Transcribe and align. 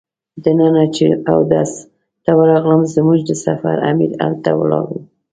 دننه 0.43 0.83
چې 0.95 1.07
اودس 1.31 1.71
ته 2.23 2.31
ورغلم 2.39 2.81
زموږ 2.95 3.19
د 3.25 3.31
سفر 3.45 3.75
امیر 3.91 4.11
هلته 4.23 4.51
ولاړ 4.59 4.85
و. 4.93 4.97